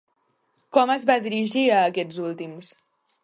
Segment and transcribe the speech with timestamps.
[0.77, 2.73] Com es va dirigir a aquests últims?